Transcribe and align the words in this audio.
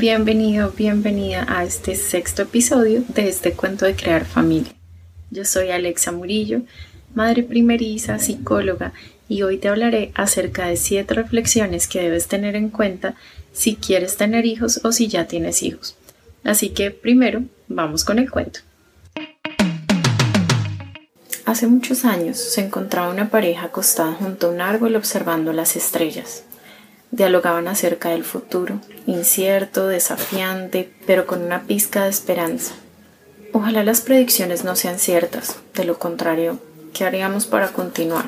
Bienvenido, 0.00 0.72
bienvenida 0.74 1.44
a 1.46 1.62
este 1.62 1.94
sexto 1.94 2.40
episodio 2.40 3.04
de 3.08 3.28
este 3.28 3.52
cuento 3.52 3.84
de 3.84 3.94
crear 3.94 4.24
familia. 4.24 4.72
Yo 5.30 5.44
soy 5.44 5.72
Alexa 5.72 6.10
Murillo, 6.10 6.62
madre 7.14 7.42
primeriza, 7.42 8.18
psicóloga, 8.18 8.94
y 9.28 9.42
hoy 9.42 9.58
te 9.58 9.68
hablaré 9.68 10.10
acerca 10.14 10.68
de 10.68 10.78
siete 10.78 11.12
reflexiones 11.12 11.86
que 11.86 12.00
debes 12.00 12.28
tener 12.28 12.56
en 12.56 12.70
cuenta 12.70 13.14
si 13.52 13.76
quieres 13.76 14.16
tener 14.16 14.46
hijos 14.46 14.80
o 14.84 14.92
si 14.92 15.06
ya 15.08 15.26
tienes 15.26 15.62
hijos. 15.62 15.96
Así 16.44 16.70
que 16.70 16.90
primero, 16.90 17.42
vamos 17.68 18.02
con 18.02 18.18
el 18.18 18.30
cuento. 18.30 18.60
Hace 21.44 21.66
muchos 21.66 22.06
años 22.06 22.38
se 22.38 22.64
encontraba 22.64 23.12
una 23.12 23.28
pareja 23.28 23.66
acostada 23.66 24.14
junto 24.14 24.46
a 24.46 24.50
un 24.50 24.62
árbol 24.62 24.96
observando 24.96 25.52
las 25.52 25.76
estrellas. 25.76 26.44
Dialogaban 27.10 27.68
acerca 27.68 28.10
del 28.10 28.24
futuro, 28.24 28.80
incierto, 29.06 29.88
desafiante, 29.88 30.92
pero 31.06 31.26
con 31.26 31.42
una 31.42 31.62
pizca 31.62 32.04
de 32.04 32.10
esperanza. 32.10 32.74
Ojalá 33.52 33.82
las 33.82 34.00
predicciones 34.00 34.62
no 34.62 34.76
sean 34.76 34.98
ciertas, 34.98 35.56
de 35.74 35.84
lo 35.84 35.98
contrario, 35.98 36.60
¿qué 36.94 37.04
haríamos 37.04 37.46
para 37.46 37.68
continuar? 37.68 38.26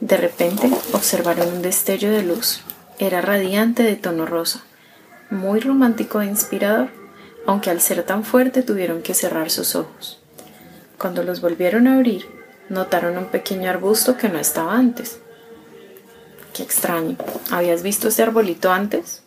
De 0.00 0.16
repente 0.16 0.70
observaron 0.92 1.48
un 1.48 1.62
destello 1.62 2.10
de 2.10 2.22
luz. 2.22 2.62
Era 2.98 3.20
radiante 3.20 3.82
de 3.82 3.96
tono 3.96 4.24
rosa, 4.24 4.62
muy 5.30 5.60
romántico 5.60 6.22
e 6.22 6.26
inspirador, 6.26 6.88
aunque 7.46 7.70
al 7.70 7.80
ser 7.80 8.02
tan 8.02 8.24
fuerte 8.24 8.62
tuvieron 8.62 9.02
que 9.02 9.14
cerrar 9.14 9.50
sus 9.50 9.74
ojos. 9.76 10.20
Cuando 10.98 11.22
los 11.22 11.42
volvieron 11.42 11.86
a 11.86 11.96
abrir, 11.96 12.26
notaron 12.70 13.18
un 13.18 13.26
pequeño 13.26 13.68
arbusto 13.68 14.16
que 14.16 14.28
no 14.28 14.38
estaba 14.38 14.74
antes. 14.74 15.18
Qué 16.56 16.62
extraño. 16.62 17.18
¿Habías 17.50 17.82
visto 17.82 18.08
ese 18.08 18.22
arbolito 18.22 18.72
antes? 18.72 19.20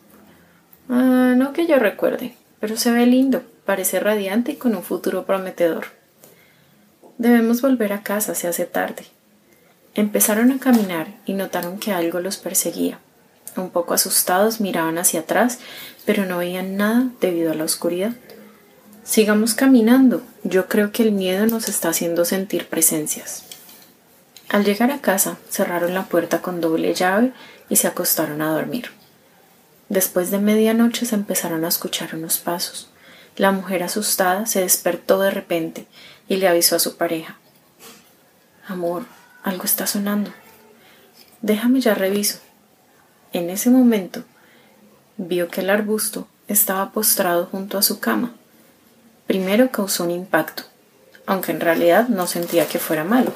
Ah, 0.88 1.34
no 1.36 1.52
que 1.52 1.68
yo 1.68 1.78
recuerde, 1.78 2.34
pero 2.58 2.76
se 2.76 2.90
ve 2.90 3.06
lindo, 3.06 3.42
parece 3.64 4.00
radiante 4.00 4.52
y 4.52 4.56
con 4.56 4.74
un 4.74 4.82
futuro 4.82 5.24
prometedor. 5.26 5.86
Debemos 7.18 7.62
volver 7.62 7.92
a 7.92 8.02
casa, 8.02 8.34
se 8.34 8.48
hace 8.48 8.66
tarde. 8.66 9.04
Empezaron 9.94 10.50
a 10.50 10.58
caminar 10.58 11.06
y 11.24 11.34
notaron 11.34 11.78
que 11.78 11.92
algo 11.92 12.18
los 12.18 12.36
perseguía. 12.36 12.98
Un 13.56 13.70
poco 13.70 13.94
asustados 13.94 14.60
miraban 14.60 14.98
hacia 14.98 15.20
atrás, 15.20 15.60
pero 16.04 16.26
no 16.26 16.38
veían 16.38 16.76
nada 16.76 17.10
debido 17.20 17.52
a 17.52 17.54
la 17.54 17.62
oscuridad. 17.62 18.12
Sigamos 19.04 19.54
caminando. 19.54 20.22
Yo 20.42 20.66
creo 20.66 20.90
que 20.90 21.04
el 21.04 21.12
miedo 21.12 21.46
nos 21.46 21.68
está 21.68 21.90
haciendo 21.90 22.24
sentir 22.24 22.66
presencias. 22.66 23.49
Al 24.50 24.64
llegar 24.64 24.90
a 24.90 25.00
casa, 25.00 25.38
cerraron 25.48 25.94
la 25.94 26.06
puerta 26.06 26.42
con 26.42 26.60
doble 26.60 26.92
llave 26.92 27.32
y 27.68 27.76
se 27.76 27.86
acostaron 27.86 28.42
a 28.42 28.50
dormir. 28.50 28.90
Después 29.88 30.32
de 30.32 30.38
medianoche 30.38 31.06
se 31.06 31.14
empezaron 31.14 31.64
a 31.64 31.68
escuchar 31.68 32.16
unos 32.16 32.38
pasos. 32.38 32.90
La 33.36 33.52
mujer 33.52 33.84
asustada 33.84 34.46
se 34.46 34.60
despertó 34.60 35.20
de 35.20 35.30
repente 35.30 35.86
y 36.28 36.36
le 36.36 36.48
avisó 36.48 36.74
a 36.74 36.80
su 36.80 36.96
pareja. 36.96 37.38
Amor, 38.66 39.04
algo 39.44 39.62
está 39.62 39.86
sonando. 39.86 40.32
Déjame 41.42 41.80
ya 41.80 41.94
reviso. 41.94 42.40
En 43.32 43.50
ese 43.50 43.70
momento 43.70 44.24
vio 45.16 45.46
que 45.46 45.60
el 45.60 45.70
arbusto 45.70 46.26
estaba 46.48 46.90
postrado 46.90 47.46
junto 47.46 47.78
a 47.78 47.82
su 47.82 48.00
cama. 48.00 48.32
Primero 49.28 49.70
causó 49.70 50.02
un 50.02 50.10
impacto, 50.10 50.64
aunque 51.24 51.52
en 51.52 51.60
realidad 51.60 52.08
no 52.08 52.26
sentía 52.26 52.66
que 52.66 52.80
fuera 52.80 53.04
malo. 53.04 53.32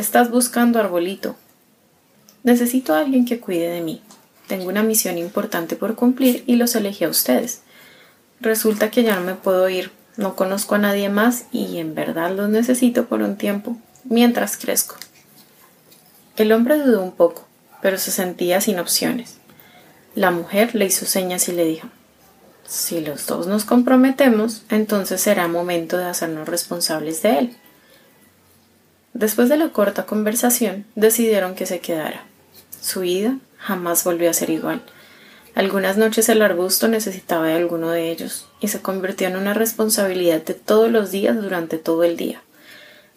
Ay, 0.00 0.04
¿qué 0.04 0.06
estás 0.06 0.30
buscando, 0.30 0.78
arbolito? 0.78 1.36
Necesito 2.42 2.94
a 2.94 3.00
alguien 3.00 3.26
que 3.26 3.38
cuide 3.38 3.68
de 3.68 3.82
mí. 3.82 4.00
Tengo 4.48 4.70
una 4.70 4.82
misión 4.82 5.18
importante 5.18 5.76
por 5.76 5.94
cumplir 5.94 6.42
y 6.46 6.56
los 6.56 6.74
elegí 6.74 7.04
a 7.04 7.10
ustedes. 7.10 7.60
Resulta 8.40 8.90
que 8.90 9.02
ya 9.02 9.14
no 9.14 9.20
me 9.20 9.34
puedo 9.34 9.68
ir, 9.68 9.92
no 10.16 10.36
conozco 10.36 10.76
a 10.76 10.78
nadie 10.78 11.10
más 11.10 11.44
y 11.52 11.76
en 11.76 11.94
verdad 11.94 12.34
los 12.34 12.48
necesito 12.48 13.08
por 13.08 13.20
un 13.20 13.36
tiempo, 13.36 13.76
mientras 14.04 14.56
crezco. 14.56 14.96
El 16.36 16.52
hombre 16.52 16.78
dudó 16.78 17.02
un 17.02 17.12
poco, 17.12 17.46
pero 17.82 17.98
se 17.98 18.10
sentía 18.10 18.62
sin 18.62 18.78
opciones. 18.78 19.36
La 20.14 20.30
mujer 20.30 20.74
le 20.74 20.86
hizo 20.86 21.04
señas 21.04 21.46
y 21.50 21.52
le 21.52 21.66
dijo 21.66 21.88
Si 22.66 23.02
los 23.02 23.26
dos 23.26 23.46
nos 23.46 23.66
comprometemos, 23.66 24.62
entonces 24.70 25.20
será 25.20 25.46
momento 25.46 25.98
de 25.98 26.06
hacernos 26.06 26.48
responsables 26.48 27.20
de 27.20 27.38
él. 27.38 27.56
Después 29.20 29.50
de 29.50 29.58
la 29.58 29.68
corta 29.68 30.06
conversación, 30.06 30.86
decidieron 30.94 31.54
que 31.54 31.66
se 31.66 31.80
quedara. 31.80 32.24
Su 32.80 33.00
vida 33.00 33.36
jamás 33.58 34.02
volvió 34.02 34.30
a 34.30 34.32
ser 34.32 34.48
igual. 34.48 34.80
Algunas 35.54 35.98
noches 35.98 36.30
el 36.30 36.40
arbusto 36.40 36.88
necesitaba 36.88 37.48
de 37.48 37.52
alguno 37.52 37.90
de 37.90 38.10
ellos 38.10 38.48
y 38.60 38.68
se 38.68 38.80
convirtió 38.80 39.28
en 39.28 39.36
una 39.36 39.52
responsabilidad 39.52 40.40
de 40.40 40.54
todos 40.54 40.90
los 40.90 41.10
días 41.10 41.36
durante 41.36 41.76
todo 41.76 42.02
el 42.02 42.16
día. 42.16 42.40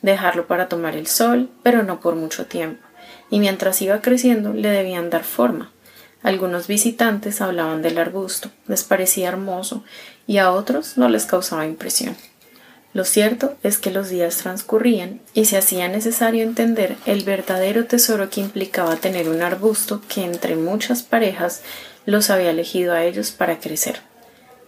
Dejarlo 0.02 0.46
para 0.46 0.68
tomar 0.68 0.98
el 0.98 1.08
sol, 1.08 1.50
pero 1.64 1.84
no 1.84 2.02
por 2.02 2.16
mucho 2.16 2.48
tiempo, 2.48 2.86
y 3.30 3.40
mientras 3.40 3.82
iba 3.82 4.02
creciendo 4.02 4.52
le 4.52 4.68
debían 4.72 5.10
dar 5.10 5.24
forma. 5.24 5.72
Algunos 6.22 6.68
visitantes 6.68 7.40
hablaban 7.40 7.82
del 7.82 7.98
arbusto, 7.98 8.52
les 8.68 8.84
parecía 8.84 9.30
hermoso 9.30 9.86
y 10.28 10.40
a 10.40 10.52
otros 10.52 10.98
no 10.98 11.08
les 11.08 11.26
causaba 11.26 11.66
impresión. 11.66 12.18
Lo 12.94 13.06
cierto 13.06 13.56
es 13.64 13.80
que 13.80 13.90
los 13.90 14.10
días 14.10 14.38
transcurrían 14.38 15.20
y 15.34 15.46
se 15.46 15.58
hacía 15.58 15.88
necesario 15.88 16.44
entender 16.44 16.96
el 17.08 17.24
verdadero 17.24 17.86
tesoro 17.86 18.30
que 18.30 18.42
implicaba 18.42 18.98
tener 18.98 19.30
un 19.30 19.42
arbusto 19.42 20.02
que 20.08 20.24
entre 20.24 20.56
muchas 20.56 21.02
parejas 21.02 21.64
los 22.06 22.30
había 22.30 22.52
elegido 22.52 22.94
a 22.94 23.04
ellos 23.04 23.32
para 23.32 23.60
crecer. 23.60 24.02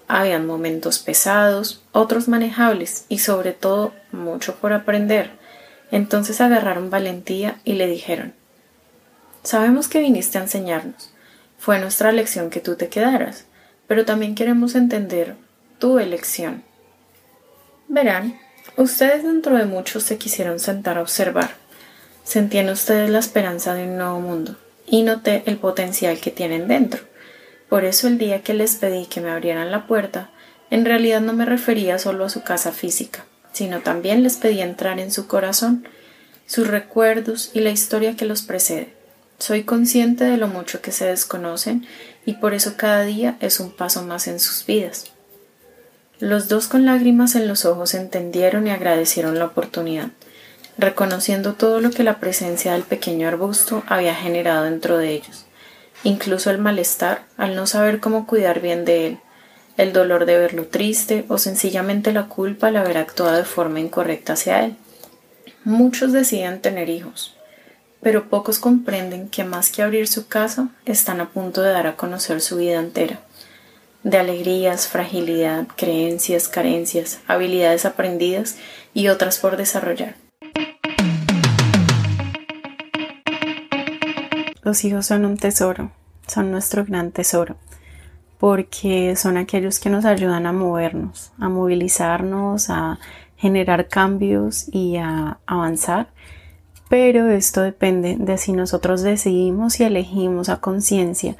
Habían 0.08 0.48
momentos 0.48 0.98
pesados, 0.98 1.84
otros 1.92 2.28
manejables 2.28 3.06
y 3.10 3.20
sobre 3.20 3.54
todo 3.54 3.94
mucho 4.12 4.56
por 4.56 4.74
aprender. 4.74 5.32
Entonces 5.92 6.42
agarraron 6.42 6.90
valentía 6.90 7.60
y 7.64 7.74
le 7.74 7.86
dijeron 7.86 8.34
Sabemos 9.44 9.88
que 9.88 10.00
viniste 10.00 10.40
a 10.40 10.42
enseñarnos. 10.42 11.12
Fue 11.60 11.78
nuestra 11.78 12.10
elección 12.10 12.50
que 12.50 12.60
tú 12.60 12.76
te 12.76 12.90
quedaras, 12.90 13.46
pero 13.88 14.04
también 14.04 14.34
queremos 14.34 14.74
entender 14.74 15.36
tu 15.78 16.00
elección. 16.00 16.64
Verán, 17.88 18.40
ustedes 18.78 19.24
dentro 19.24 19.58
de 19.58 19.66
mucho 19.66 20.00
se 20.00 20.18
quisieron 20.18 20.60
sentar 20.60 20.98
a 20.98 21.02
observar. 21.02 21.56
Sentían 22.24 22.70
ustedes 22.70 23.10
la 23.10 23.20
esperanza 23.20 23.76
de 23.76 23.84
un 23.84 23.98
nuevo 23.98 24.20
mundo 24.20 24.58
y 24.88 25.04
noté 25.04 25.44
el 25.46 25.58
potencial 25.58 26.20
que 26.20 26.32
tienen 26.32 26.68
dentro. 26.68 27.02
Por 27.70 27.86
eso 27.86 28.08
el 28.08 28.18
día 28.18 28.42
que 28.42 28.54
les 28.54 28.76
pedí 28.76 29.06
que 29.06 29.22
me 29.22 29.30
abrieran 29.30 29.72
la 29.72 29.86
puerta, 29.88 30.32
en 30.72 30.86
realidad 30.86 31.22
no 31.22 31.34
me 31.34 31.46
refería 31.46 32.00
solo 32.00 32.26
a 32.26 32.30
su 32.30 32.44
casa 32.44 32.72
física, 32.72 33.26
sino 33.54 33.82
también 33.82 34.24
les 34.24 34.38
pedí 34.38 34.62
entrar 34.62 35.00
en 35.00 35.12
su 35.12 35.28
corazón, 35.28 35.88
sus 36.48 36.68
recuerdos 36.68 37.52
y 37.54 37.60
la 37.60 37.70
historia 37.70 38.16
que 38.16 38.26
los 38.26 38.42
precede. 38.42 38.94
Soy 39.38 39.64
consciente 39.64 40.24
de 40.24 40.38
lo 40.38 40.48
mucho 40.48 40.82
que 40.82 40.92
se 40.92 41.06
desconocen 41.06 41.86
y 42.26 42.34
por 42.34 42.54
eso 42.54 42.74
cada 42.78 43.04
día 43.04 43.38
es 43.42 43.60
un 43.60 43.72
paso 43.72 44.04
más 44.04 44.28
en 44.28 44.40
sus 44.40 44.66
vidas. 44.66 45.15
Los 46.22 46.48
dos 46.48 46.68
con 46.68 46.86
lágrimas 46.86 47.36
en 47.36 47.46
los 47.46 47.66
ojos 47.66 47.94
entendieron 47.94 48.68
y 48.68 48.70
agradecieron 48.70 49.38
la 49.38 49.48
oportunidad, 49.48 50.12
reconociendo 50.78 51.56
todo 51.56 51.82
lo 51.82 51.92
que 51.92 52.04
la 52.04 52.20
presencia 52.22 52.72
del 52.72 52.84
pequeño 52.84 53.28
arbusto 53.28 53.84
había 53.88 54.16
generado 54.16 54.64
dentro 54.64 54.98
de 54.98 55.12
ellos, 55.12 55.46
incluso 56.06 56.52
el 56.52 56.58
malestar 56.58 57.26
al 57.36 57.54
no 57.54 57.68
saber 57.68 58.00
cómo 58.00 58.28
cuidar 58.28 58.62
bien 58.62 58.86
de 58.86 59.08
él, 59.08 59.20
el 59.76 59.92
dolor 59.92 60.26
de 60.26 60.38
verlo 60.38 60.68
triste 60.68 61.26
o 61.28 61.38
sencillamente 61.38 62.14
la 62.14 62.28
culpa 62.30 62.68
al 62.68 62.78
haber 62.78 62.98
actuado 62.98 63.36
de 63.36 63.44
forma 63.44 63.82
incorrecta 63.82 64.34
hacia 64.34 64.64
él. 64.64 64.78
Muchos 65.66 66.14
deciden 66.14 66.62
tener 66.62 66.88
hijos, 66.90 67.36
pero 68.02 68.30
pocos 68.30 68.58
comprenden 68.60 69.28
que 69.28 69.44
más 69.44 69.70
que 69.70 69.82
abrir 69.82 70.08
su 70.08 70.28
casa, 70.28 70.70
están 70.86 71.20
a 71.20 71.28
punto 71.32 71.62
de 71.62 71.72
dar 71.72 71.88
a 71.88 71.98
conocer 71.98 72.40
su 72.40 72.56
vida 72.56 72.80
entera 72.80 73.20
de 74.06 74.20
alegrías, 74.20 74.88
fragilidad, 74.88 75.68
creencias, 75.76 76.48
carencias, 76.48 77.20
habilidades 77.28 77.86
aprendidas 77.86 78.56
y 78.94 79.08
otras 79.08 79.40
por 79.40 79.58
desarrollar. 79.58 80.16
Los 84.62 84.86
hijos 84.86 85.08
son 85.08 85.26
un 85.26 85.38
tesoro, 85.38 85.92
son 86.28 86.52
nuestro 86.52 86.86
gran 86.86 87.12
tesoro, 87.12 87.58
porque 88.38 89.16
son 89.16 89.38
aquellos 89.38 89.80
que 89.80 89.90
nos 89.90 90.06
ayudan 90.06 90.46
a 90.46 90.54
movernos, 90.54 91.32
a 91.40 91.50
movilizarnos, 91.50 92.70
a 92.70 93.00
generar 93.38 93.88
cambios 93.88 94.68
y 94.72 94.98
a 94.98 95.40
avanzar. 95.48 96.10
Pero 96.90 97.28
esto 97.32 97.62
depende 97.62 98.18
de 98.20 98.38
si 98.38 98.54
nosotros 98.54 99.02
decidimos 99.02 99.80
y 99.80 99.84
elegimos 99.84 100.50
a 100.50 100.62
conciencia 100.62 101.36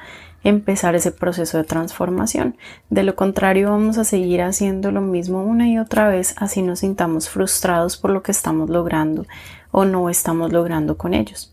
empezar 0.48 0.94
ese 0.94 1.10
proceso 1.10 1.58
de 1.58 1.64
transformación. 1.64 2.56
De 2.88 3.02
lo 3.02 3.16
contrario, 3.16 3.70
vamos 3.70 3.98
a 3.98 4.04
seguir 4.04 4.42
haciendo 4.42 4.92
lo 4.92 5.00
mismo 5.00 5.42
una 5.42 5.68
y 5.68 5.78
otra 5.78 6.08
vez, 6.08 6.34
así 6.38 6.62
nos 6.62 6.80
sintamos 6.80 7.28
frustrados 7.28 7.96
por 7.96 8.10
lo 8.10 8.22
que 8.22 8.30
estamos 8.30 8.70
logrando 8.70 9.26
o 9.72 9.84
no 9.84 10.08
estamos 10.08 10.52
logrando 10.52 10.96
con 10.96 11.14
ellos. 11.14 11.52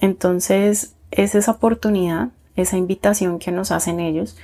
Entonces, 0.00 0.94
es 1.12 1.34
esa 1.36 1.52
oportunidad, 1.52 2.30
esa 2.56 2.76
invitación 2.76 3.38
que 3.38 3.52
nos 3.52 3.70
hacen 3.70 4.00
ellos 4.00 4.36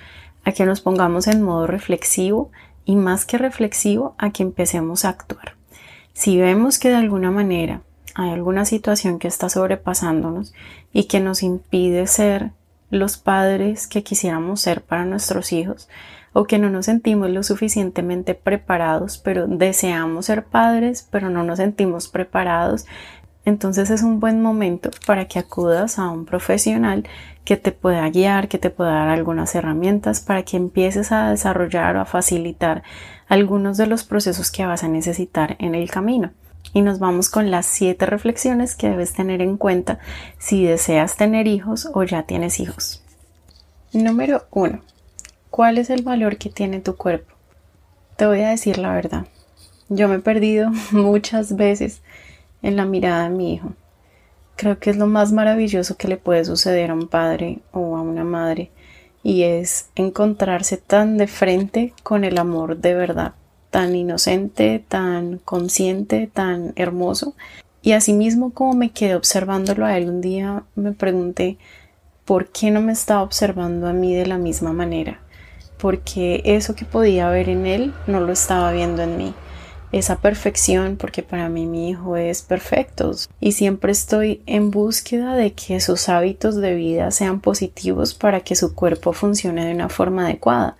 a 0.44 0.52
que 0.52 0.66
nos 0.66 0.80
pongamos 0.80 1.26
en 1.26 1.42
modo 1.42 1.66
reflexivo 1.66 2.50
y 2.84 2.94
más 2.94 3.24
que 3.24 3.38
reflexivo, 3.38 4.14
a 4.18 4.30
que 4.30 4.42
empecemos 4.42 5.04
a 5.04 5.08
actuar. 5.08 5.56
Si 6.12 6.38
vemos 6.38 6.78
que 6.78 6.90
de 6.90 6.96
alguna 6.96 7.32
manera 7.32 7.82
hay 8.14 8.30
alguna 8.30 8.64
situación 8.66 9.18
que 9.18 9.26
está 9.26 9.48
sobrepasándonos 9.48 10.54
y 10.92 11.04
que 11.04 11.18
nos 11.18 11.42
impide 11.42 12.06
ser 12.06 12.52
los 12.94 13.16
padres 13.16 13.86
que 13.86 14.02
quisiéramos 14.02 14.60
ser 14.60 14.82
para 14.82 15.04
nuestros 15.04 15.52
hijos 15.52 15.88
o 16.32 16.44
que 16.44 16.58
no 16.58 16.68
nos 16.68 16.86
sentimos 16.86 17.30
lo 17.30 17.42
suficientemente 17.42 18.34
preparados, 18.34 19.18
pero 19.18 19.46
deseamos 19.46 20.26
ser 20.26 20.44
padres, 20.44 21.06
pero 21.10 21.30
no 21.30 21.44
nos 21.44 21.58
sentimos 21.58 22.08
preparados, 22.08 22.86
entonces 23.44 23.90
es 23.90 24.02
un 24.02 24.20
buen 24.20 24.40
momento 24.40 24.90
para 25.06 25.26
que 25.26 25.38
acudas 25.38 25.98
a 25.98 26.08
un 26.08 26.24
profesional 26.24 27.04
que 27.44 27.56
te 27.56 27.72
pueda 27.72 28.08
guiar, 28.08 28.48
que 28.48 28.58
te 28.58 28.70
pueda 28.70 28.92
dar 28.92 29.08
algunas 29.08 29.54
herramientas 29.54 30.20
para 30.20 30.42
que 30.44 30.56
empieces 30.56 31.12
a 31.12 31.30
desarrollar 31.30 31.96
o 31.96 32.00
a 32.00 32.06
facilitar 32.06 32.82
algunos 33.28 33.76
de 33.76 33.86
los 33.86 34.04
procesos 34.04 34.50
que 34.50 34.64
vas 34.64 34.82
a 34.82 34.88
necesitar 34.88 35.56
en 35.58 35.74
el 35.74 35.90
camino. 35.90 36.32
Y 36.72 36.82
nos 36.82 36.98
vamos 36.98 37.30
con 37.30 37.50
las 37.50 37.66
siete 37.66 38.06
reflexiones 38.06 38.74
que 38.74 38.88
debes 38.88 39.12
tener 39.12 39.42
en 39.42 39.56
cuenta 39.56 39.98
si 40.38 40.64
deseas 40.64 41.16
tener 41.16 41.46
hijos 41.46 41.88
o 41.92 42.02
ya 42.02 42.24
tienes 42.24 42.58
hijos. 42.58 43.02
Número 43.92 44.46
uno. 44.50 44.80
¿Cuál 45.50 45.78
es 45.78 45.90
el 45.90 46.02
valor 46.02 46.36
que 46.36 46.50
tiene 46.50 46.80
tu 46.80 46.96
cuerpo? 46.96 47.32
Te 48.16 48.26
voy 48.26 48.40
a 48.40 48.48
decir 48.48 48.78
la 48.78 48.92
verdad. 48.92 49.26
Yo 49.88 50.08
me 50.08 50.16
he 50.16 50.20
perdido 50.20 50.70
muchas 50.90 51.54
veces 51.54 52.02
en 52.62 52.76
la 52.76 52.86
mirada 52.86 53.24
de 53.24 53.36
mi 53.36 53.54
hijo. 53.54 53.72
Creo 54.56 54.78
que 54.78 54.90
es 54.90 54.96
lo 54.96 55.06
más 55.06 55.32
maravilloso 55.32 55.96
que 55.96 56.08
le 56.08 56.16
puede 56.16 56.44
suceder 56.44 56.90
a 56.90 56.94
un 56.94 57.08
padre 57.08 57.60
o 57.72 57.96
a 57.96 58.02
una 58.02 58.24
madre 58.24 58.70
y 59.22 59.42
es 59.42 59.88
encontrarse 59.96 60.76
tan 60.76 61.16
de 61.16 61.26
frente 61.26 61.92
con 62.02 62.24
el 62.24 62.38
amor 62.38 62.76
de 62.76 62.94
verdad, 62.94 63.34
tan 63.74 63.96
inocente, 63.96 64.84
tan 64.86 65.38
consciente, 65.38 66.30
tan 66.32 66.74
hermoso. 66.76 67.34
Y 67.82 67.90
asimismo 67.90 68.54
como 68.54 68.74
me 68.74 68.92
quedé 68.92 69.16
observándolo 69.16 69.84
a 69.84 69.98
él 69.98 70.08
un 70.08 70.20
día, 70.20 70.62
me 70.76 70.92
pregunté 70.92 71.58
por 72.24 72.50
qué 72.50 72.70
no 72.70 72.80
me 72.80 72.92
estaba 72.92 73.22
observando 73.22 73.88
a 73.88 73.92
mí 73.92 74.14
de 74.14 74.28
la 74.28 74.38
misma 74.38 74.72
manera, 74.72 75.18
porque 75.76 76.40
eso 76.44 76.76
que 76.76 76.84
podía 76.84 77.28
ver 77.30 77.48
en 77.48 77.66
él 77.66 77.92
no 78.06 78.20
lo 78.20 78.32
estaba 78.32 78.70
viendo 78.70 79.02
en 79.02 79.18
mí 79.18 79.34
esa 79.98 80.16
perfección 80.16 80.96
porque 80.96 81.22
para 81.22 81.48
mí 81.48 81.66
mi 81.66 81.90
hijo 81.90 82.16
es 82.16 82.42
perfecto 82.42 83.12
y 83.38 83.52
siempre 83.52 83.92
estoy 83.92 84.42
en 84.46 84.72
búsqueda 84.72 85.36
de 85.36 85.52
que 85.52 85.78
sus 85.78 86.08
hábitos 86.08 86.56
de 86.56 86.74
vida 86.74 87.12
sean 87.12 87.38
positivos 87.40 88.12
para 88.12 88.40
que 88.40 88.56
su 88.56 88.74
cuerpo 88.74 89.12
funcione 89.12 89.64
de 89.66 89.72
una 89.72 89.88
forma 89.88 90.24
adecuada. 90.24 90.76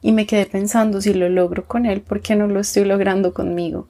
Y 0.00 0.12
me 0.12 0.26
quedé 0.26 0.46
pensando 0.46 1.00
si 1.00 1.12
lo 1.14 1.28
logro 1.28 1.66
con 1.66 1.86
él, 1.86 2.00
¿por 2.00 2.20
qué 2.20 2.36
no 2.36 2.46
lo 2.46 2.60
estoy 2.60 2.84
logrando 2.84 3.34
conmigo? 3.34 3.88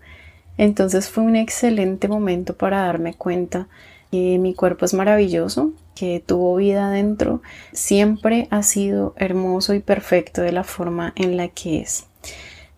Entonces 0.56 1.08
fue 1.08 1.24
un 1.24 1.36
excelente 1.36 2.08
momento 2.08 2.56
para 2.56 2.82
darme 2.82 3.14
cuenta 3.14 3.68
que 4.10 4.38
mi 4.38 4.54
cuerpo 4.54 4.84
es 4.84 4.94
maravilloso, 4.94 5.72
que 5.94 6.22
tuvo 6.24 6.56
vida 6.56 6.90
dentro, 6.90 7.42
siempre 7.72 8.48
ha 8.50 8.62
sido 8.62 9.14
hermoso 9.16 9.74
y 9.74 9.80
perfecto 9.80 10.42
de 10.42 10.52
la 10.52 10.64
forma 10.64 11.12
en 11.16 11.36
la 11.36 11.48
que 11.48 11.80
es. 11.80 12.06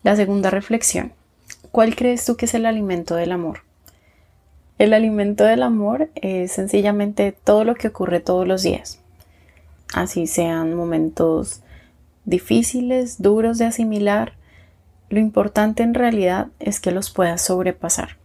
La 0.03 0.17
segunda 0.17 0.50
reflexión. 0.50 1.12
¿Cuál 1.71 1.94
crees 1.94 2.25
tú 2.25 2.37
que 2.37 2.47
es 2.47 2.55
el 2.55 2.67
alimento 2.67 3.15
del 3.15 3.33
amor? 3.33 3.61
El 4.79 4.94
alimento 4.94 5.44
del 5.44 5.62
amor 5.62 6.09
es 6.15 6.53
sencillamente 6.53 7.33
todo 7.33 7.65
lo 7.65 7.75
que 7.75 7.88
ocurre 7.88 8.21
todos 8.21 8.49
los 8.49 8.62
días. 8.62 8.99
Así 9.93 10.26
sean 10.26 10.75
momentos 10.75 11.61
difíciles, 12.25 13.21
duros 13.21 13.59
de 13.59 13.67
asimilar, 13.67 14.35
lo 15.09 15.19
importante 15.19 15.83
en 15.83 15.95
realidad 15.95 16.49
es 16.61 16.81
que 16.81 16.93
los 16.93 17.11
puedas 17.11 17.43
sobrepasar. 17.43 18.17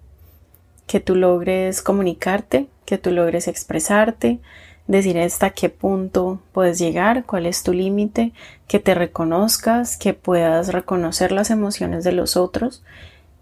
Que 0.85 0.99
tú 0.99 1.15
logres 1.15 1.81
comunicarte, 1.81 2.67
que 2.85 2.97
tú 2.97 3.11
logres 3.11 3.47
expresarte, 3.47 4.39
decir 4.87 5.17
hasta 5.17 5.49
qué 5.49 5.69
punto 5.69 6.39
puedes 6.51 6.77
llegar, 6.77 7.25
cuál 7.25 7.47
es 7.47 7.63
tu 7.63 7.73
límite, 7.73 8.33
que 8.67 8.79
te 8.79 8.93
reconozcas, 8.93 9.97
que 9.97 10.13
puedas 10.13 10.71
reconocer 10.71 11.31
las 11.31 11.49
emociones 11.49 12.03
de 12.03 12.11
los 12.11 12.37
otros 12.37 12.83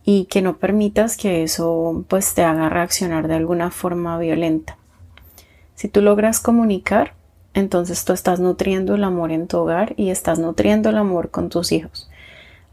y 0.06 0.26
que 0.26 0.42
no 0.42 0.58
permitas 0.58 1.18
que 1.18 1.44
eso 1.44 2.06
pues 2.08 2.34
te 2.34 2.44
haga 2.44 2.70
reaccionar 2.70 3.28
de 3.28 3.36
alguna 3.36 3.72
forma 3.72 4.18
violenta. 4.18 4.78
Si 5.76 5.88
tú 5.88 6.02
logras 6.02 6.40
comunicar, 6.40 7.14
entonces 7.54 8.06
tú 8.06 8.14
estás 8.14 8.40
nutriendo 8.40 8.96
el 8.96 9.04
amor 9.04 9.32
en 9.32 9.48
tu 9.48 9.58
hogar 9.58 9.94
y 9.98 10.10
estás 10.10 10.40
nutriendo 10.40 10.90
el 10.90 10.98
amor 10.98 11.30
con 11.30 11.50
tus 11.50 11.72
hijos. 11.72 12.10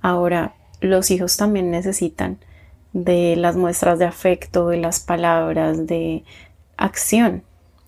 Ahora, 0.01 0.55
los 0.81 1.11
hijos 1.11 1.37
también 1.37 1.71
necesitan 1.71 2.39
de 2.93 3.37
las 3.37 3.57
muestras 3.57 3.99
de 3.99 4.07
afecto, 4.07 4.69
de 4.69 4.79
las 4.79 5.01
palabras, 5.01 5.87
de 5.87 6.25
acción. 6.77 7.43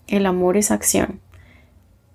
El 0.06 0.27
amor 0.27 0.56
es 0.56 0.71
acción 0.71 1.21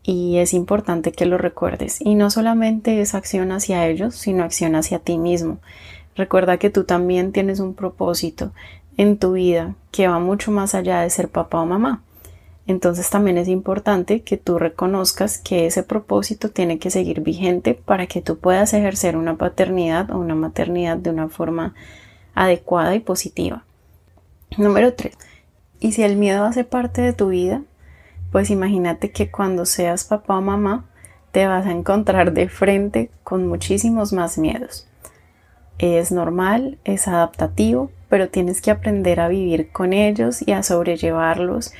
y 0.03 0.37
es 0.37 0.53
importante 0.53 1.11
que 1.11 1.25
lo 1.25 1.37
recuerdes. 1.37 1.99
Y 1.99 2.15
no 2.15 2.29
solamente 2.29 3.01
es 3.01 3.15
acción 3.15 3.51
hacia 3.51 3.87
ellos, 3.87 4.15
sino 4.15 4.43
acción 4.43 4.75
hacia 4.75 4.99
ti 4.99 5.17
mismo. 5.17 5.57
Recuerda 6.15 6.57
que 6.57 6.69
tú 6.69 6.83
también 6.83 7.31
tienes 7.31 7.59
un 7.59 7.73
propósito 7.73 8.51
en 8.95 9.17
tu 9.17 9.33
vida 9.33 9.75
que 9.91 10.07
va 10.07 10.19
mucho 10.19 10.51
más 10.51 10.75
allá 10.75 11.01
de 11.01 11.09
ser 11.09 11.29
papá 11.29 11.59
o 11.59 11.65
mamá. 11.65 12.03
Entonces 12.67 13.09
también 13.09 13.37
es 13.37 13.47
importante 13.47 14.21
que 14.21 14.35
tú 14.35 14.59
reconozcas 14.59 15.37
que 15.37 15.65
ese 15.65 15.83
propósito 15.83 16.49
tiene 16.49 16.79
que 16.79 16.91
seguir 16.91 17.21
vigente 17.21 17.73
para 17.73 18.07
que 18.07 18.21
tú 18.21 18.37
puedas 18.37 18.73
ejercer 18.73 19.15
una 19.15 19.37
paternidad 19.37 20.11
o 20.11 20.19
una 20.19 20.35
maternidad 20.35 20.97
de 20.97 21.09
una 21.09 21.29
forma 21.29 21.73
adecuada 22.35 22.93
y 22.93 22.99
positiva. 22.99 23.63
Número 24.57 24.93
3. 24.93 25.17
Y 25.79 25.93
si 25.93 26.03
el 26.03 26.17
miedo 26.17 26.43
hace 26.43 26.65
parte 26.65 27.01
de 27.01 27.13
tu 27.13 27.29
vida, 27.29 27.61
pues 28.31 28.49
imagínate 28.49 29.11
que 29.11 29.31
cuando 29.31 29.65
seas 29.65 30.03
papá 30.03 30.37
o 30.37 30.41
mamá 30.41 30.85
te 31.31 31.47
vas 31.47 31.65
a 31.65 31.71
encontrar 31.71 32.33
de 32.33 32.49
frente 32.49 33.11
con 33.23 33.47
muchísimos 33.47 34.11
más 34.11 34.37
miedos. 34.37 34.87
Es 35.79 36.11
normal, 36.11 36.79
es 36.83 37.07
adaptativo, 37.07 37.91
pero 38.09 38.29
tienes 38.29 38.61
que 38.61 38.71
aprender 38.71 39.19
a 39.19 39.27
vivir 39.27 39.71
con 39.71 39.93
ellos 39.93 40.41
y 40.45 40.51
a 40.51 40.63
sobrellevarlos, 40.63 41.73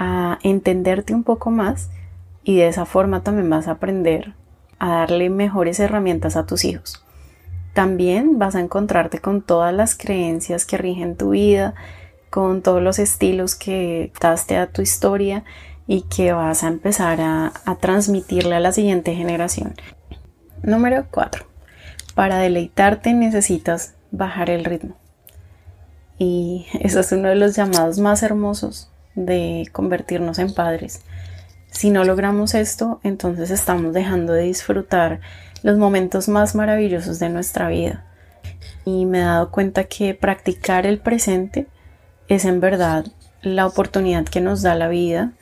a 0.00 0.38
entenderte 0.42 1.12
un 1.14 1.24
poco 1.24 1.50
más 1.50 1.90
y 2.42 2.56
de 2.56 2.68
esa 2.68 2.86
forma 2.86 3.22
también 3.22 3.50
vas 3.50 3.68
a 3.68 3.72
aprender 3.72 4.32
a 4.78 4.88
darle 4.92 5.28
mejores 5.28 5.78
herramientas 5.78 6.36
a 6.36 6.46
tus 6.46 6.64
hijos. 6.64 7.04
También 7.74 8.38
vas 8.38 8.54
a 8.54 8.60
encontrarte 8.60 9.18
con 9.18 9.42
todas 9.42 9.74
las 9.74 9.94
creencias 9.94 10.64
que 10.64 10.78
rigen 10.78 11.16
tu 11.16 11.30
vida, 11.30 11.74
con 12.30 12.62
todos 12.62 12.82
los 12.82 12.98
estilos 12.98 13.54
que 13.54 14.10
daste 14.22 14.56
a 14.56 14.68
tu 14.68 14.80
historia 14.80 15.44
y 15.86 16.02
que 16.02 16.32
vas 16.32 16.64
a 16.64 16.68
empezar 16.68 17.20
a, 17.20 17.52
a 17.66 17.74
transmitirle 17.76 18.54
a 18.54 18.60
la 18.60 18.72
siguiente 18.72 19.14
generación. 19.14 19.74
Número 20.62 21.04
4. 21.10 21.44
Para 22.14 22.38
deleitarte 22.38 23.12
necesitas 23.12 23.96
bajar 24.12 24.48
el 24.48 24.64
ritmo. 24.64 24.96
Y 26.16 26.66
eso 26.80 27.00
es 27.00 27.12
uno 27.12 27.28
de 27.28 27.34
los 27.34 27.54
llamados 27.54 27.98
más 27.98 28.22
hermosos 28.22 28.90
de 29.14 29.68
convertirnos 29.72 30.38
en 30.38 30.54
padres. 30.54 31.02
Si 31.70 31.90
no 31.90 32.04
logramos 32.04 32.54
esto, 32.54 33.00
entonces 33.02 33.50
estamos 33.50 33.92
dejando 33.92 34.32
de 34.32 34.42
disfrutar 34.42 35.20
los 35.62 35.78
momentos 35.78 36.28
más 36.28 36.54
maravillosos 36.54 37.18
de 37.18 37.28
nuestra 37.28 37.68
vida. 37.68 38.04
Y 38.84 39.06
me 39.06 39.18
he 39.18 39.24
dado 39.24 39.50
cuenta 39.50 39.84
que 39.84 40.14
practicar 40.14 40.86
el 40.86 40.98
presente 40.98 41.66
es 42.28 42.44
en 42.44 42.60
verdad 42.60 43.06
la 43.42 43.66
oportunidad 43.66 44.24
que 44.24 44.40
nos 44.40 44.62
da 44.62 44.74
la 44.74 44.88
vida 44.88 45.32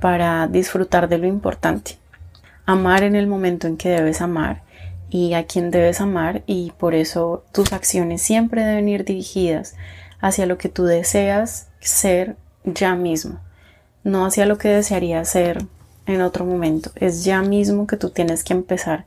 para 0.00 0.46
disfrutar 0.48 1.08
de 1.08 1.18
lo 1.18 1.26
importante. 1.26 1.98
Amar 2.66 3.02
en 3.02 3.14
el 3.14 3.26
momento 3.26 3.66
en 3.66 3.76
que 3.76 3.88
debes 3.88 4.20
amar 4.20 4.62
y 5.10 5.34
a 5.34 5.46
quien 5.46 5.70
debes 5.70 6.00
amar 6.00 6.42
y 6.46 6.72
por 6.72 6.94
eso 6.94 7.44
tus 7.52 7.72
acciones 7.72 8.20
siempre 8.20 8.64
deben 8.64 8.88
ir 8.88 9.04
dirigidas 9.04 9.74
hacia 10.20 10.46
lo 10.46 10.58
que 10.58 10.68
tú 10.68 10.84
deseas 10.84 11.68
ser 11.80 12.36
ya 12.74 12.94
mismo, 12.94 13.40
no 14.04 14.26
hacia 14.26 14.46
lo 14.46 14.58
que 14.58 14.68
desearías 14.68 15.28
ser 15.28 15.64
en 16.06 16.22
otro 16.22 16.44
momento. 16.44 16.90
Es 16.96 17.24
ya 17.24 17.42
mismo 17.42 17.86
que 17.86 17.96
tú 17.96 18.10
tienes 18.10 18.44
que 18.44 18.54
empezar 18.54 19.04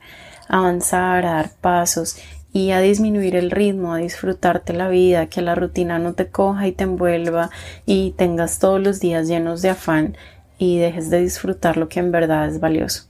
a 0.48 0.58
avanzar, 0.58 1.26
a 1.26 1.34
dar 1.34 1.50
pasos 1.60 2.16
y 2.52 2.70
a 2.70 2.80
disminuir 2.80 3.34
el 3.36 3.50
ritmo, 3.50 3.94
a 3.94 3.98
disfrutarte 3.98 4.72
la 4.72 4.88
vida, 4.88 5.26
que 5.26 5.42
la 5.42 5.54
rutina 5.54 5.98
no 5.98 6.12
te 6.12 6.28
coja 6.28 6.66
y 6.66 6.72
te 6.72 6.84
envuelva 6.84 7.50
y 7.86 8.12
tengas 8.12 8.58
todos 8.58 8.80
los 8.80 9.00
días 9.00 9.26
llenos 9.26 9.62
de 9.62 9.70
afán 9.70 10.16
y 10.58 10.78
dejes 10.78 11.10
de 11.10 11.20
disfrutar 11.20 11.76
lo 11.76 11.88
que 11.88 12.00
en 12.00 12.12
verdad 12.12 12.48
es 12.48 12.60
valioso. 12.60 13.04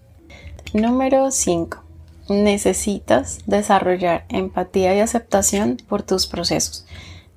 Número 0.73 1.31
5 1.31 1.83
necesitas 2.29 3.41
desarrollar 3.47 4.25
empatía 4.29 4.95
y 4.95 5.01
aceptación 5.01 5.79
por 5.89 6.03
tus 6.03 6.27
procesos. 6.27 6.87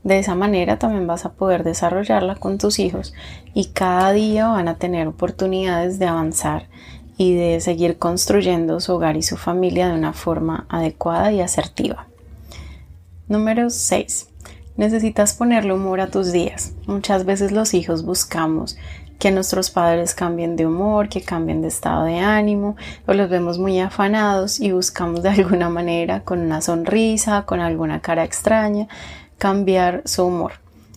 De 0.06 0.20
esa 0.20 0.36
manera 0.36 0.78
también 0.78 1.08
vas 1.08 1.26
a 1.26 1.34
poder 1.34 1.64
desarrollarla 1.64 2.36
con 2.36 2.60
tus 2.60 2.78
hijos 2.78 3.16
y 3.56 3.70
cada 3.70 4.12
día 4.12 4.48
van 4.48 4.68
a 4.68 4.78
tener 4.78 5.08
oportunidades 5.08 5.98
de 5.98 6.06
avanzar 6.06 6.68
y 7.18 7.34
de 7.34 7.60
seguir 7.60 7.98
construyendo 7.98 8.80
su 8.80 8.94
hogar 8.94 9.18
y 9.18 9.24
su 9.24 9.36
familia 9.36 9.88
de 9.88 9.96
una 9.96 10.14
forma 10.14 10.68
adecuada 10.70 11.32
y 11.32 11.42
asertiva. 11.42 12.06
Número 13.28 13.72
6. 13.72 14.30
Necesitas 14.78 15.34
ponerle 15.34 15.74
humor 15.74 16.00
a 16.00 16.12
tus 16.12 16.32
días. 16.32 16.74
Muchas 16.86 17.26
veces 17.26 17.52
los 17.52 17.74
hijos 17.74 18.06
buscamos 18.06 18.78
que 19.18 19.32
nuestros 19.32 19.72
padres 19.72 20.14
cambien 20.14 20.56
de 20.56 20.68
humor, 20.68 21.10
que 21.10 21.22
cambien 21.22 21.64
de 21.64 21.70
estado 21.70 22.04
de 22.04 22.20
ánimo, 22.20 22.76
o 23.08 23.14
los 23.14 23.30
vemos 23.30 23.58
muy 23.58 23.80
afanados 23.80 24.60
y 24.60 24.72
buscamos 24.72 25.24
de 25.24 25.30
alguna 25.30 25.70
manera, 25.70 26.20
con 26.20 26.42
una 26.42 26.62
sonrisa, 26.62 27.44
con 27.44 27.60
alguna 27.60 28.02
cara 28.02 28.24
extraña, 28.24 28.88
cambiar 29.38 30.01
su 30.06 30.25
humor. 30.25 30.54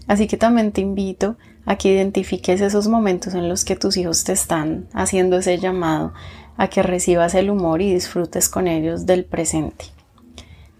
Así 0.07 0.27
que 0.27 0.37
también 0.37 0.73
te 0.73 0.81
invito 0.81 1.37
a 1.67 1.77
que 1.77 1.93
identifiques 1.93 2.61
esos 2.61 2.89
momentos 2.89 3.35
en 3.35 3.49
los 3.49 3.65
que 3.65 3.77
tus 3.77 3.97
hijos 3.97 4.25
te 4.25 4.33
están 4.33 4.89
haciendo 4.95 5.39
ese 5.39 5.59
llamado 5.59 6.15
a 6.57 6.69
que 6.69 6.83
recibas 6.83 7.35
el 7.35 7.51
humor 7.51 7.83
y 7.83 7.93
disfrutes 7.93 8.49
con 8.49 8.67
ellos 8.67 9.07
del 9.07 9.25
presente. 9.25 9.87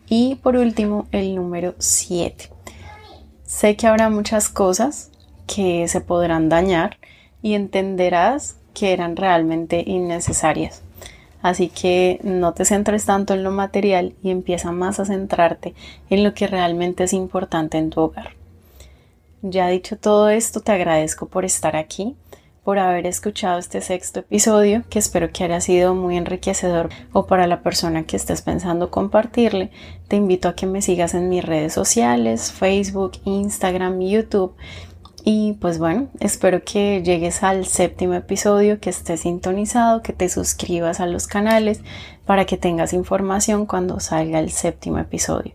Y 0.09 0.37
por 0.37 0.57
último, 0.57 1.07
el 1.13 1.35
número 1.35 1.75
7. 1.79 2.51
Sé 3.45 3.77
que 3.77 3.87
habrá 3.87 4.09
muchas 4.09 4.49
cosas 4.49 5.11
que 5.47 5.87
se 5.89 6.01
podrán 6.01 6.49
dañar 6.49 6.99
y 7.43 7.55
entenderás 7.55 8.57
que 8.73 8.93
eran 8.93 9.17
realmente 9.17 9.83
innecesarias. 9.87 10.83
Así 11.49 11.71
que 11.71 12.21
no 12.23 12.53
te 12.53 12.67
centres 12.67 13.07
tanto 13.07 13.33
en 13.33 13.43
lo 13.43 13.51
material 13.51 14.13
y 14.23 14.31
empieza 14.31 14.71
más 14.71 15.01
a 15.01 15.07
centrarte 15.07 15.75
en 16.11 16.23
lo 16.23 16.35
que 16.35 16.47
realmente 16.47 17.05
es 17.05 17.15
importante 17.15 17.79
en 17.79 17.89
tu 17.89 18.03
hogar. 18.03 18.33
Ya 19.41 19.67
dicho 19.69 19.97
todo 19.97 20.29
esto, 20.29 20.61
te 20.61 20.73
agradezco 20.73 21.25
por 21.25 21.47
estar 21.47 21.75
aquí 21.75 22.17
por 22.69 22.79
haber 22.79 23.07
escuchado 23.07 23.59
este 23.59 23.81
sexto 23.81 24.21
episodio, 24.21 24.85
que 24.91 24.99
espero 24.99 25.33
que 25.33 25.43
haya 25.43 25.59
sido 25.59 25.95
muy 25.95 26.19
enriquecedor 26.19 26.91
o 27.15 27.25
para 27.25 27.47
la 27.47 27.63
persona 27.63 28.03
que 28.03 28.17
estés 28.17 28.43
pensando 28.43 28.91
compartirle. 28.91 29.71
Te 30.07 30.17
invito 30.17 30.49
a 30.49 30.55
que 30.55 30.67
me 30.67 30.83
sigas 30.83 31.15
en 31.15 31.31
mis 31.31 31.43
redes 31.43 31.73
sociales, 31.73 32.53
Facebook, 32.53 33.13
Instagram, 33.25 34.03
YouTube. 34.03 34.55
Y 35.31 35.53
pues 35.61 35.79
bueno, 35.79 36.09
espero 36.21 36.65
que 36.65 37.03
llegues 37.03 37.43
al 37.43 37.67
séptimo 37.67 38.15
episodio, 38.15 38.81
que 38.81 38.89
estés 38.89 39.21
sintonizado, 39.21 40.01
que 40.01 40.15
te 40.15 40.31
suscribas 40.31 41.01
a 41.01 41.07
los 41.07 41.27
canales 41.27 41.83
para 42.25 42.47
que 42.47 42.57
tengas 42.57 42.95
información 42.95 43.67
cuando 43.67 44.01
salga 44.01 44.39
el 44.39 44.51
séptimo 44.51 44.97
episodio. 44.99 45.53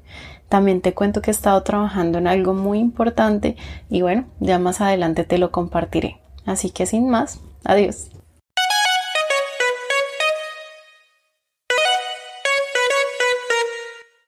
También 0.47 0.81
te 0.81 0.93
cuento 0.93 1.23
que 1.23 1.31
he 1.31 1.33
estado 1.33 1.63
trabajando 1.63 2.19
en 2.19 2.27
algo 2.27 2.53
muy 2.53 2.77
importante 2.77 3.55
y 3.89 4.03
bueno, 4.03 4.25
ya 4.39 4.59
más 4.59 4.79
adelante 4.79 5.23
te 5.23 5.39
lo 5.39 5.49
compartiré. 5.49 6.19
Así 6.45 6.69
que 6.69 6.85
sin 6.85 7.09
más, 7.09 7.39
adiós. 7.63 8.11